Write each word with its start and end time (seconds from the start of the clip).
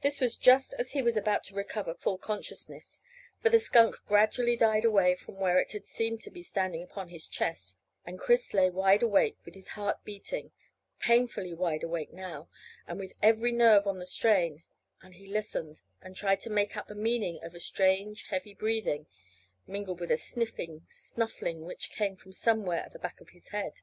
This 0.00 0.20
was 0.20 0.36
just 0.38 0.72
as 0.78 0.92
he 0.92 1.02
was 1.02 1.18
about 1.18 1.44
to 1.44 1.54
recover 1.54 1.92
full 1.92 2.16
consciousness, 2.16 3.02
for 3.40 3.50
the 3.50 3.58
skunk 3.58 3.96
gradually 4.06 4.56
died 4.56 4.86
away 4.86 5.14
from 5.14 5.36
where 5.38 5.58
it 5.58 5.72
had 5.72 5.84
seemed 5.84 6.22
to 6.22 6.30
be 6.30 6.42
standing 6.42 6.82
upon 6.82 7.08
his 7.08 7.26
chest, 7.26 7.76
and 8.06 8.18
Chris 8.18 8.54
lay 8.54 8.70
wide 8.70 9.02
awake 9.02 9.36
with 9.44 9.54
his 9.54 9.68
heart 9.76 10.02
beating, 10.02 10.50
painfully 10.98 11.52
wide 11.52 11.82
awake 11.82 12.10
now, 12.10 12.48
and 12.86 12.98
with 12.98 13.12
every 13.22 13.52
nerve 13.52 13.86
on 13.86 13.98
the 13.98 14.06
strain, 14.06 14.64
as 15.02 15.12
he 15.12 15.26
listened 15.26 15.82
and 16.00 16.16
tried 16.16 16.40
to 16.40 16.48
make 16.48 16.74
out 16.74 16.88
the 16.88 16.94
meaning 16.94 17.38
of 17.42 17.54
a 17.54 17.60
strange 17.60 18.22
heavy 18.28 18.54
breathing 18.54 19.06
mingled 19.66 20.00
with 20.00 20.10
a 20.10 20.16
sniffing, 20.16 20.86
snuffling 20.88 21.66
which 21.66 21.90
came 21.90 22.16
from 22.16 22.32
somewhere 22.32 22.80
at 22.80 22.92
the 22.92 22.98
back 22.98 23.20
of 23.20 23.28
his 23.28 23.48
head. 23.48 23.82